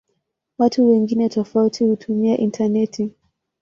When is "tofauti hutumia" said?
1.29-2.37